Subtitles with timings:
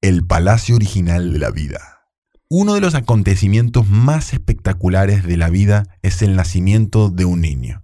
[0.00, 2.06] el palacio original de la vida.
[2.48, 7.82] Uno de los acontecimientos más espectaculares de la vida es el nacimiento de un niño.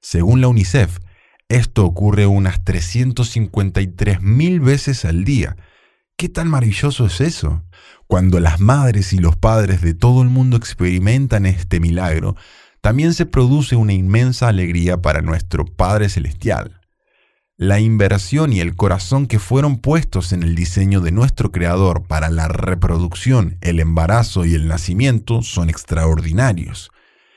[0.00, 0.98] Según la UNICEF,
[1.48, 5.56] esto ocurre unas 353.000 veces al día.
[6.16, 7.64] ¿Qué tan maravilloso es eso?
[8.06, 12.36] Cuando las madres y los padres de todo el mundo experimentan este milagro,
[12.80, 16.75] también se produce una inmensa alegría para nuestro Padre Celestial.
[17.58, 22.28] La inversión y el corazón que fueron puestos en el diseño de nuestro Creador para
[22.28, 26.90] la reproducción, el embarazo y el nacimiento son extraordinarios.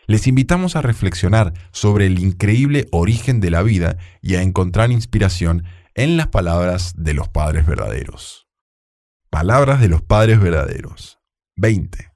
[0.08, 5.64] Les invitamos a reflexionar sobre el increíble origen de la vida y a encontrar inspiración
[5.96, 8.50] en las palabras de los padres verdaderos.
[9.30, 11.20] Palabras de los padres verdaderos.
[11.56, 12.12] 20.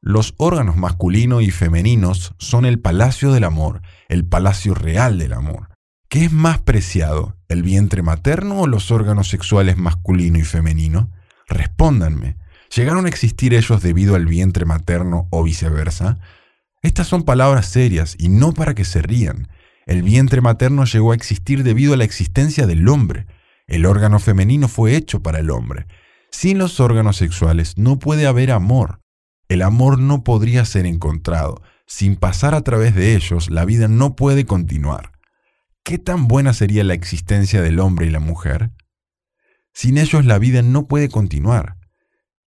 [0.00, 5.71] Los órganos masculino y femeninos son el palacio del amor, el palacio real del amor.
[6.12, 11.10] ¿Qué es más preciado, el vientre materno o los órganos sexuales masculino y femenino?
[11.48, 12.36] Respóndanme.
[12.76, 16.18] ¿Llegaron a existir ellos debido al vientre materno o viceversa?
[16.82, 19.48] Estas son palabras serias y no para que se rían.
[19.86, 23.26] El vientre materno llegó a existir debido a la existencia del hombre.
[23.66, 25.86] El órgano femenino fue hecho para el hombre.
[26.30, 29.00] Sin los órganos sexuales no puede haber amor.
[29.48, 31.62] El amor no podría ser encontrado.
[31.86, 35.11] Sin pasar a través de ellos, la vida no puede continuar.
[35.84, 38.72] ¿Qué tan buena sería la existencia del hombre y la mujer?
[39.72, 41.76] Sin ellos la vida no puede continuar.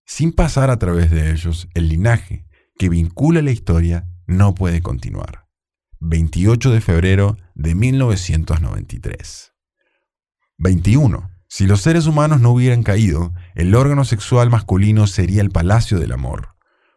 [0.06, 2.46] Sin pasar a través de ellos, el linaje
[2.78, 5.48] que vincula la historia no puede continuar.
[6.00, 9.54] 28 de febrero de 1993.
[10.58, 11.32] 21.
[11.48, 16.12] Si los seres humanos no hubieran caído, el órgano sexual masculino sería el palacio del
[16.12, 16.56] amor.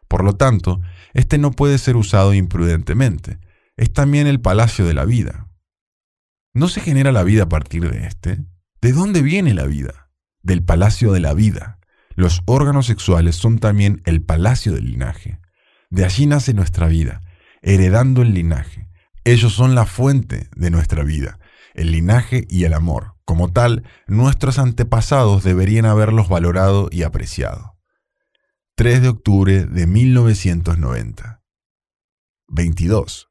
[0.09, 0.81] Por lo tanto,
[1.15, 3.39] este no puede ser usado imprudentemente.
[3.77, 5.48] Es también el palacio de la vida.
[6.59, 8.45] ¿No se genera la vida a partir de este?
[8.81, 10.11] ¿De dónde viene la vida?
[10.43, 11.79] Del palacio de la vida.
[12.17, 15.39] Los órganos sexuales son también el palacio del linaje.
[15.89, 17.21] De allí nace nuestra vida,
[17.63, 18.89] heredando el linaje.
[19.23, 21.39] Ellos son la fuente de nuestra vida,
[21.75, 23.15] el linaje y el amor.
[23.25, 27.77] Como tal, nuestros antepasados deberían haberlos valorado y apreciado.
[28.75, 31.41] 3 de octubre de 1990.
[32.49, 33.28] 22.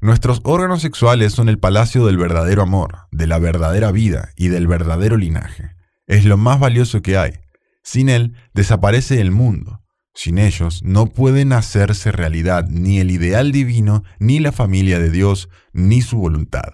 [0.00, 4.66] Nuestros órganos sexuales son el palacio del verdadero amor, de la verdadera vida y del
[4.66, 5.74] verdadero linaje.
[6.06, 7.40] Es lo más valioso que hay.
[7.82, 9.82] Sin él desaparece el mundo.
[10.14, 15.48] Sin ellos no pueden hacerse realidad ni el ideal divino, ni la familia de Dios,
[15.72, 16.72] ni su voluntad.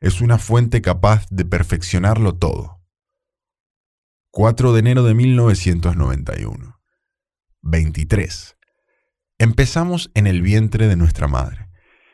[0.00, 2.82] Es una fuente capaz de perfeccionarlo todo.
[4.30, 6.80] 4 de enero de 1991.
[7.62, 8.56] 23.
[9.38, 11.63] Empezamos en el vientre de nuestra madre.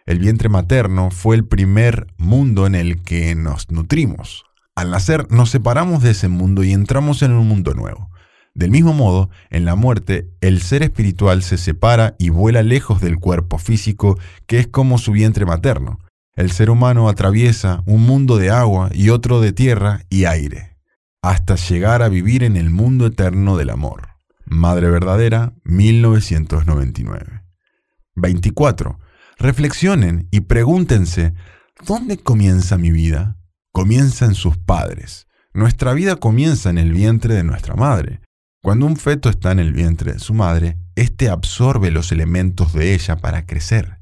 [0.07, 4.45] El vientre materno fue el primer mundo en el que nos nutrimos.
[4.75, 8.11] Al nacer nos separamos de ese mundo y entramos en un mundo nuevo.
[8.55, 13.19] Del mismo modo, en la muerte, el ser espiritual se separa y vuela lejos del
[13.19, 16.01] cuerpo físico, que es como su vientre materno.
[16.35, 20.77] El ser humano atraviesa un mundo de agua y otro de tierra y aire,
[21.23, 24.09] hasta llegar a vivir en el mundo eterno del amor.
[24.47, 27.43] Madre Verdadera, 1999.
[28.17, 28.99] 24.
[29.41, 31.33] Reflexionen y pregúntense,
[31.87, 33.39] ¿dónde comienza mi vida?
[33.73, 35.29] Comienza en sus padres.
[35.55, 38.21] Nuestra vida comienza en el vientre de nuestra madre.
[38.63, 42.93] Cuando un feto está en el vientre de su madre, éste absorbe los elementos de
[42.93, 44.01] ella para crecer.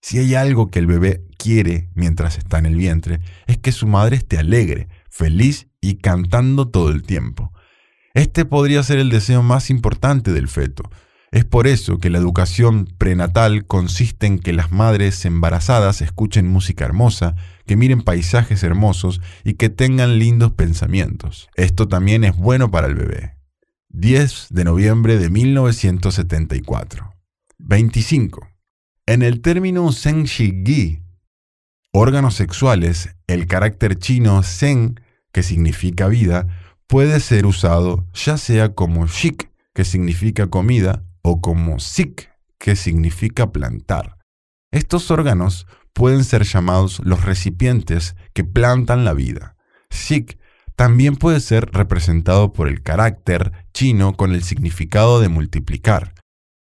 [0.00, 3.86] Si hay algo que el bebé quiere mientras está en el vientre, es que su
[3.86, 7.52] madre esté alegre, feliz y cantando todo el tiempo.
[8.14, 10.84] Este podría ser el deseo más importante del feto,
[11.32, 16.84] es por eso que la educación prenatal consiste en que las madres embarazadas escuchen música
[16.84, 21.48] hermosa, que miren paisajes hermosos y que tengan lindos pensamientos.
[21.56, 23.38] Esto también es bueno para el bebé.
[23.88, 27.14] 10 de noviembre de 1974.
[27.58, 28.46] 25.
[29.06, 31.00] En el término Zeng Gi,
[31.92, 35.00] órganos sexuales, el carácter chino Zeng,
[35.32, 36.46] que significa vida,
[36.86, 43.50] puede ser usado ya sea como Shik, que significa comida, o como sik, que significa
[43.50, 44.18] plantar.
[44.70, 49.56] Estos órganos pueden ser llamados los recipientes que plantan la vida.
[49.90, 50.38] Sik
[50.76, 56.14] también puede ser representado por el carácter chino con el significado de multiplicar.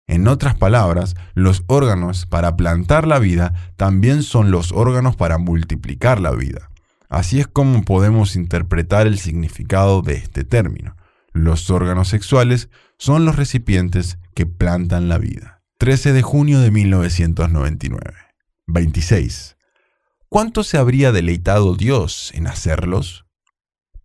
[0.09, 6.21] En otras palabras, los órganos para plantar la vida también son los órganos para multiplicar
[6.21, 6.71] la vida.
[7.09, 10.97] Así es como podemos interpretar el significado de este término.
[11.37, 15.63] Los órganos sexuales son los recipientes que plantan la vida.
[15.77, 18.15] 13 de junio de 1999.
[18.67, 19.59] 26.
[20.31, 23.27] ¿Cuánto se habría deleitado Dios en hacerlos?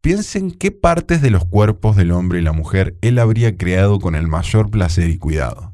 [0.02, 4.16] piensen qué partes de los cuerpos del hombre y la mujer él habría creado con
[4.16, 5.74] el mayor placer y cuidado.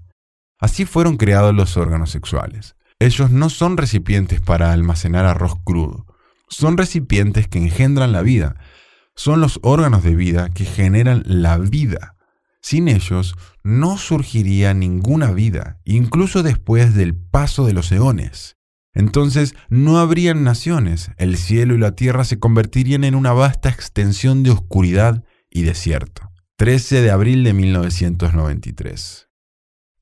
[0.60, 2.76] Así fueron creados los órganos sexuales.
[3.00, 6.06] Ellos no son recipientes para almacenar arroz crudo,
[6.50, 8.58] son recipientes que engendran la vida,
[9.18, 12.16] son los órganos de vida que generan la vida.
[12.62, 18.58] Sin ellos no surgiría ninguna vida, incluso después del paso de los eones.
[18.94, 24.44] Entonces no habrían naciones, el cielo y la tierra se convertirían en una vasta extensión
[24.44, 26.32] de oscuridad y desierto.
[26.58, 29.30] 13 de abril de 1993.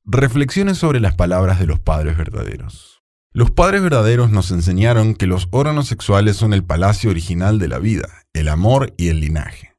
[0.04, 3.02] Reflexiones sobre las palabras de los padres verdaderos.
[3.32, 7.78] Los padres verdaderos nos enseñaron que los órganos sexuales son el palacio original de la
[7.78, 9.72] vida, el amor y el linaje.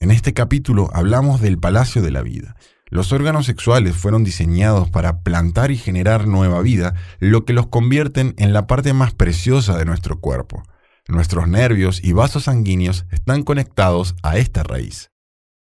[0.00, 2.56] En este capítulo hablamos del palacio de la vida,
[2.90, 8.34] los órganos sexuales fueron diseñados para plantar y generar nueva vida, lo que los convierten
[8.36, 10.64] en la parte más preciosa de nuestro cuerpo.
[11.06, 15.12] Nuestros nervios y vasos sanguíneos están conectados a esta raíz.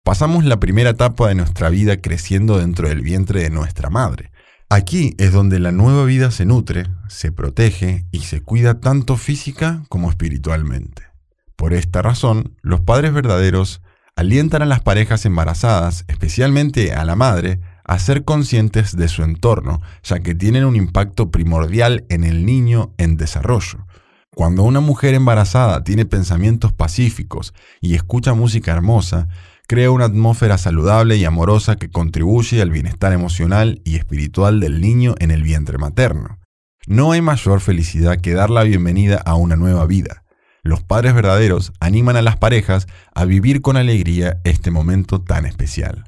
[0.03, 4.31] Pasamos la primera etapa de nuestra vida creciendo dentro del vientre de nuestra madre.
[4.69, 9.83] Aquí es donde la nueva vida se nutre, se protege y se cuida tanto física
[9.89, 11.14] como espiritualmente.
[11.55, 13.81] Por esta razón, los padres verdaderos
[14.15, 19.81] alientan a las parejas embarazadas, especialmente a la madre, a ser conscientes de su entorno,
[20.03, 23.85] ya que tienen un impacto primordial en el niño en desarrollo.
[24.33, 29.29] Cuando una mujer embarazada tiene pensamientos pacíficos y escucha música hermosa,
[29.67, 35.15] crea una atmósfera saludable y amorosa que contribuye al bienestar emocional y espiritual del niño
[35.19, 36.39] en el vientre materno.
[36.87, 40.24] No hay mayor felicidad que dar la bienvenida a una nueva vida.
[40.65, 46.05] Los padres verdaderos animan a las parejas a vivir con alegría este momento tan especial.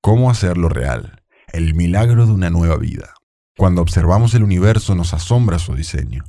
[0.00, 1.22] ¿Cómo hacerlo real?
[1.52, 3.14] El milagro de una nueva vida.
[3.56, 6.24] Cuando observamos el universo nos asombra su diseño.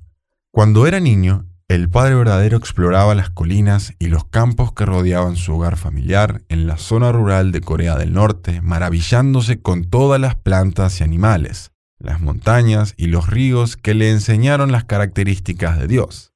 [0.51, 5.55] Cuando era niño, el padre verdadero exploraba las colinas y los campos que rodeaban su
[5.55, 11.01] hogar familiar en la zona rural de Corea del Norte, maravillándose con todas las plantas
[11.01, 16.34] y animales, las montañas y los ríos que le enseñaron las características de Dios.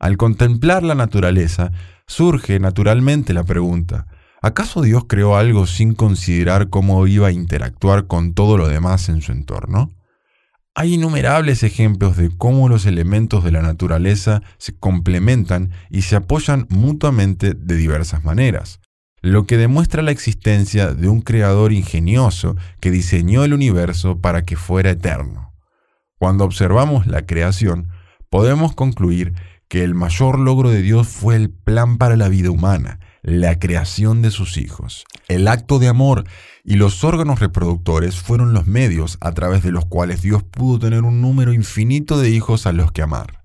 [0.00, 1.72] Al contemplar la naturaleza,
[2.06, 4.06] surge naturalmente la pregunta,
[4.40, 9.20] ¿acaso Dios creó algo sin considerar cómo iba a interactuar con todo lo demás en
[9.20, 9.90] su entorno?
[10.74, 16.66] Hay innumerables ejemplos de cómo los elementos de la naturaleza se complementan y se apoyan
[16.70, 18.80] mutuamente de diversas maneras,
[19.20, 24.56] lo que demuestra la existencia de un creador ingenioso que diseñó el universo para que
[24.56, 25.52] fuera eterno.
[26.18, 27.88] Cuando observamos la creación,
[28.30, 29.34] podemos concluir
[29.70, 34.20] que el mayor logro de Dios fue el plan para la vida humana, la creación
[34.20, 35.04] de sus hijos.
[35.28, 36.24] El acto de amor
[36.64, 41.04] y los órganos reproductores fueron los medios a través de los cuales Dios pudo tener
[41.04, 43.44] un número infinito de hijos a los que amar.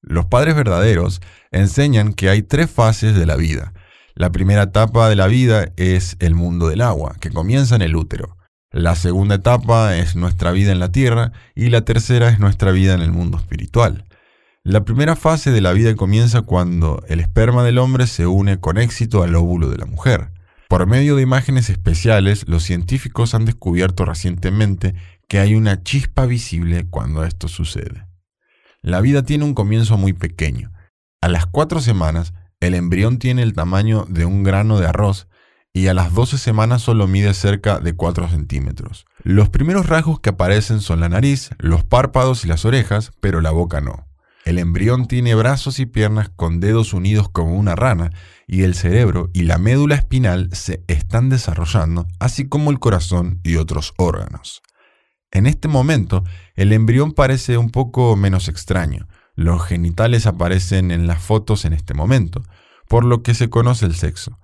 [0.00, 1.22] Los padres verdaderos
[1.52, 3.72] enseñan que hay tres fases de la vida.
[4.16, 7.94] La primera etapa de la vida es el mundo del agua, que comienza en el
[7.94, 8.36] útero.
[8.72, 12.94] La segunda etapa es nuestra vida en la tierra y la tercera es nuestra vida
[12.94, 14.06] en el mundo espiritual.
[14.64, 18.78] La primera fase de la vida comienza cuando el esperma del hombre se une con
[18.78, 20.30] éxito al óvulo de la mujer.
[20.68, 24.94] Por medio de imágenes especiales, los científicos han descubierto recientemente
[25.26, 28.06] que hay una chispa visible cuando esto sucede.
[28.82, 30.70] La vida tiene un comienzo muy pequeño.
[31.20, 35.26] A las cuatro semanas, el embrión tiene el tamaño de un grano de arroz
[35.72, 39.06] y a las 12 semanas solo mide cerca de 4 centímetros.
[39.24, 43.50] Los primeros rasgos que aparecen son la nariz, los párpados y las orejas, pero la
[43.50, 44.06] boca no.
[44.44, 48.10] El embrión tiene brazos y piernas con dedos unidos como una rana
[48.48, 53.56] y el cerebro y la médula espinal se están desarrollando, así como el corazón y
[53.56, 54.62] otros órganos.
[55.30, 56.24] En este momento,
[56.56, 59.06] el embrión parece un poco menos extraño.
[59.34, 62.42] Los genitales aparecen en las fotos en este momento,
[62.88, 64.38] por lo que se conoce el sexo.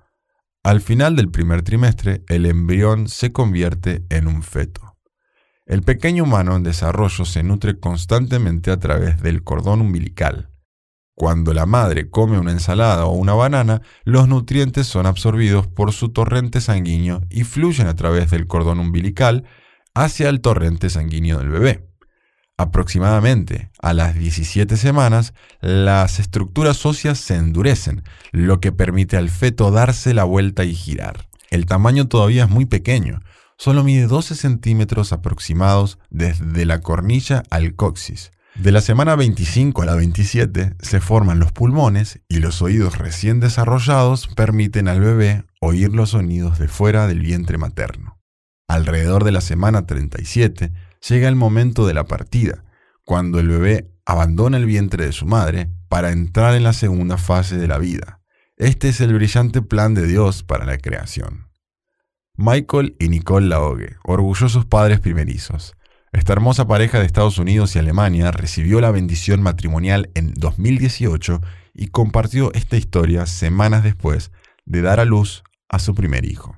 [0.62, 4.87] Al final del primer trimestre, el embrión se convierte en un feto.
[5.68, 10.48] El pequeño humano en desarrollo se nutre constantemente a través del cordón umbilical.
[11.14, 16.08] Cuando la madre come una ensalada o una banana, los nutrientes son absorbidos por su
[16.08, 19.44] torrente sanguíneo y fluyen a través del cordón umbilical
[19.92, 21.86] hacia el torrente sanguíneo del bebé.
[22.56, 29.70] Aproximadamente a las 17 semanas, las estructuras óseas se endurecen, lo que permite al feto
[29.70, 31.28] darse la vuelta y girar.
[31.50, 33.20] El tamaño todavía es muy pequeño,
[33.58, 38.30] solo mide 12 centímetros aproximados desde la cornilla al coxis.
[38.54, 43.40] De la semana 25 a la 27 se forman los pulmones y los oídos recién
[43.40, 48.18] desarrollados permiten al bebé oír los sonidos de fuera del vientre materno.
[48.66, 50.72] Alrededor de la semana 37
[51.08, 52.64] llega el momento de la partida,
[53.04, 57.56] cuando el bebé abandona el vientre de su madre para entrar en la segunda fase
[57.56, 58.20] de la vida,
[58.56, 61.47] Este es el brillante plan de Dios para la creación.
[62.40, 65.74] Michael y Nicole Laogue, orgullosos padres primerizos.
[66.12, 71.40] Esta hermosa pareja de Estados Unidos y Alemania recibió la bendición matrimonial en 2018
[71.74, 74.30] y compartió esta historia semanas después
[74.66, 76.56] de dar a luz a su primer hijo.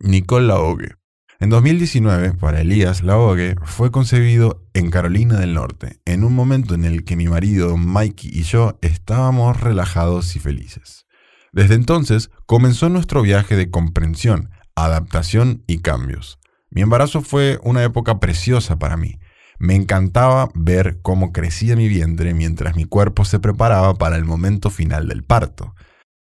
[0.00, 0.96] Nicole Laogue.
[1.38, 6.84] En 2019, para Elías Laogue, fue concebido en Carolina del Norte, en un momento en
[6.84, 11.06] el que mi marido Mikey y yo estábamos relajados y felices.
[11.52, 14.50] Desde entonces comenzó nuestro viaje de comprensión,
[14.84, 16.38] adaptación y cambios.
[16.70, 19.18] Mi embarazo fue una época preciosa para mí.
[19.58, 24.70] Me encantaba ver cómo crecía mi vientre mientras mi cuerpo se preparaba para el momento
[24.70, 25.74] final del parto.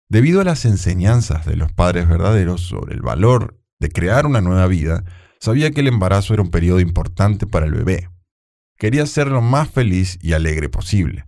[0.09, 4.67] Debido a las enseñanzas de los padres verdaderos sobre el valor de crear una nueva
[4.67, 5.03] vida,
[5.39, 8.09] sabía que el embarazo era un periodo importante para el bebé.
[8.77, 11.25] Quería ser lo más feliz y alegre posible.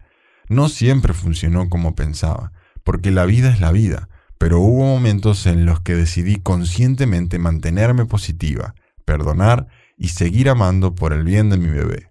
[0.49, 2.51] No siempre funcionó como pensaba,
[2.83, 4.09] porque la vida es la vida,
[4.43, 11.13] pero hubo momentos en los que decidí conscientemente mantenerme positiva, perdonar y seguir amando por
[11.13, 12.09] el bien de mi bebé.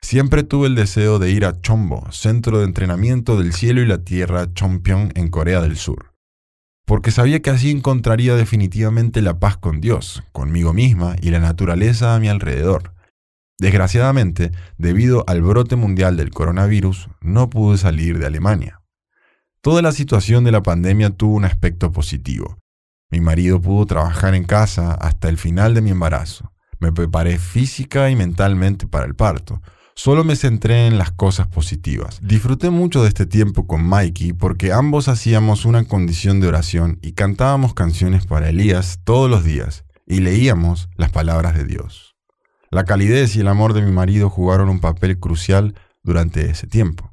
[0.00, 4.04] Siempre tuve el deseo de ir a Chombo, centro de entrenamiento del cielo y la
[4.04, 6.12] tierra Chongpyeong en Corea del Sur
[6.84, 12.14] porque sabía que así encontraría definitivamente la paz con Dios, conmigo misma y la naturaleza
[12.14, 12.92] a mi alrededor.
[13.58, 18.81] Desgraciadamente, debido al brote mundial del coronavirus, no pude salir de Alemania.
[19.62, 22.58] Toda la situación de la pandemia tuvo un aspecto positivo.
[23.10, 26.52] Mi marido pudo trabajar en casa hasta el final de mi embarazo.
[26.80, 29.62] Me preparé física y mentalmente para el parto,
[29.94, 32.18] Solo me centré en las cosas positivas.
[32.22, 37.12] Disfruté mucho de este tiempo con Mikey porque ambos hacíamos una condición de oración y
[37.12, 42.16] cantábamos canciones para Elías todos los días y leíamos las palabras de Dios.
[42.70, 47.11] La calidez y el amor de mi marido jugaron un papel crucial durante ese tiempo.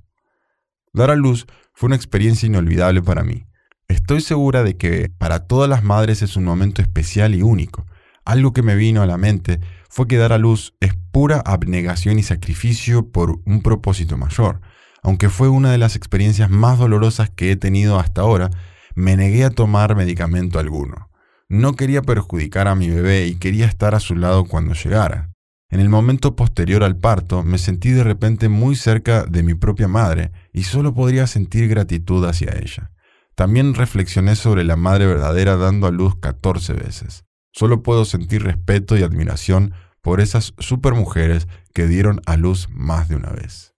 [0.93, 3.45] Dar a luz fue una experiencia inolvidable para mí.
[3.87, 7.85] Estoy segura de que para todas las madres es un momento especial y único.
[8.25, 12.19] Algo que me vino a la mente fue que dar a luz es pura abnegación
[12.19, 14.61] y sacrificio por un propósito mayor.
[15.01, 18.49] Aunque fue una de las experiencias más dolorosas que he tenido hasta ahora,
[18.95, 21.09] me negué a tomar medicamento alguno.
[21.47, 25.28] No quería perjudicar a mi bebé y quería estar a su lado cuando llegara.
[25.71, 29.87] En el momento posterior al parto me sentí de repente muy cerca de mi propia
[29.87, 32.91] madre y solo podría sentir gratitud hacia ella.
[33.35, 37.23] También reflexioné sobre la madre verdadera dando a luz 14 veces.
[37.51, 43.15] Solo puedo sentir respeto y admiración por esas supermujeres que dieron a luz más de
[43.17, 43.75] una vez.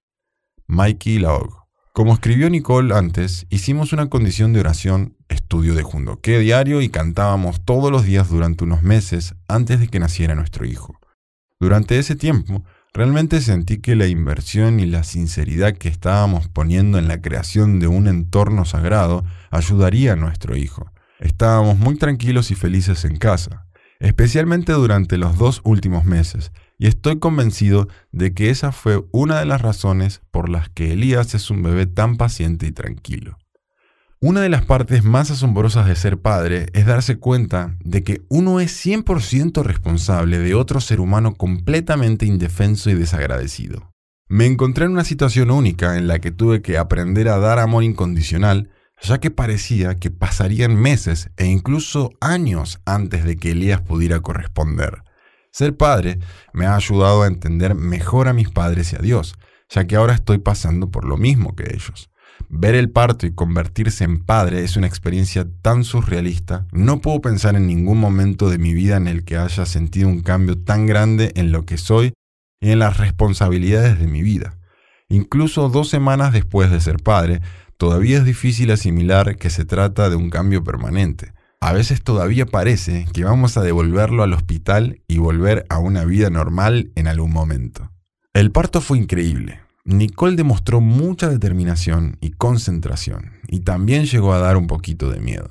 [0.68, 1.62] Mikey Laog.
[1.94, 7.66] Como escribió Nicole antes, hicimos una condición de oración, estudio de Jundoque diario y cantábamos
[7.66, 11.01] todos los días durante unos meses antes de que naciera nuestro hijo.
[11.62, 17.08] Durante ese tiempo, realmente sentí que la inversión y la sinceridad que estábamos poniendo en
[17.08, 20.92] la creación de un entorno sagrado ayudaría a nuestro hijo.
[21.20, 23.68] Estábamos muy tranquilos y felices en casa,
[24.00, 29.46] especialmente durante los dos últimos meses, y estoy convencido de que esa fue una de
[29.46, 33.38] las razones por las que Elías es un bebé tan paciente y tranquilo.
[34.24, 38.60] Una de las partes más asombrosas de ser padre es darse cuenta de que uno
[38.60, 43.92] es 100% responsable de otro ser humano completamente indefenso y desagradecido.
[44.30, 47.84] Me encontré en una situación única en la que tuve que aprender a dar amor
[47.84, 48.70] incondicional
[49.02, 55.02] ya que parecía que pasarían meses e incluso años antes de que Elías pudiera corresponder.
[55.52, 56.20] Ser padre
[56.54, 59.34] me ha ayudado a entender mejor a mis padres y a Dios,
[59.68, 62.11] ya que ahora estoy pasando por lo mismo que ellos.
[62.50, 67.56] Ver el parto y convertirse en padre es una experiencia tan surrealista, no puedo pensar
[67.56, 71.32] en ningún momento de mi vida en el que haya sentido un cambio tan grande
[71.36, 72.14] en lo que soy
[72.60, 74.58] y en las responsabilidades de mi vida.
[75.10, 77.42] Incluso dos semanas después de ser padre,
[77.78, 81.34] todavía es difícil asimilar que se trata de un cambio permanente.
[81.60, 86.30] A veces todavía parece que vamos a devolverlo al hospital y volver a una vida
[86.30, 87.92] normal en algún momento.
[88.34, 89.60] El parto fue increíble.
[89.96, 95.50] Nicole demostró mucha determinación y concentración, y también llegó a dar un poquito de miedo.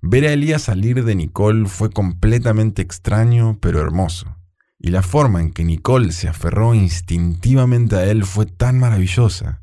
[0.00, 4.36] Ver a Elías salir de Nicole fue completamente extraño pero hermoso,
[4.78, 9.62] y la forma en que Nicole se aferró instintivamente a él fue tan maravillosa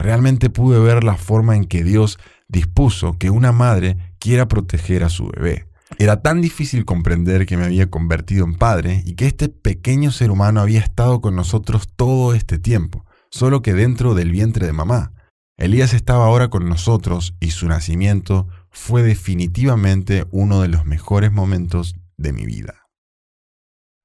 [0.00, 5.08] realmente pude ver la forma en que Dios dispuso que una madre quiera proteger a
[5.08, 5.66] su bebé.
[5.98, 10.30] Era tan difícil comprender que me había convertido en padre y que este pequeño ser
[10.30, 15.12] humano había estado con nosotros todo este tiempo, solo que dentro del vientre de mamá.
[15.56, 21.96] Elías estaba ahora con nosotros y su nacimiento fue definitivamente uno de los mejores momentos
[22.16, 22.88] de mi vida.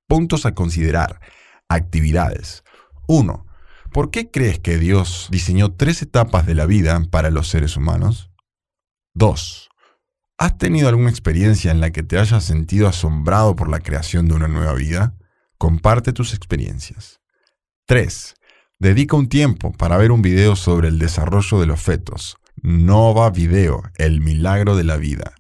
[0.07, 1.19] Puntos a considerar.
[1.69, 2.63] Actividades.
[3.07, 3.45] 1.
[3.91, 8.29] ¿Por qué crees que Dios diseñó tres etapas de la vida para los seres humanos?
[9.13, 9.69] 2.
[10.37, 14.33] ¿Has tenido alguna experiencia en la que te hayas sentido asombrado por la creación de
[14.33, 15.15] una nueva vida?
[15.57, 17.21] Comparte tus experiencias.
[17.85, 18.35] 3.
[18.77, 22.35] Dedica un tiempo para ver un video sobre el desarrollo de los fetos.
[22.61, 25.33] Nova Video, el milagro de la vida.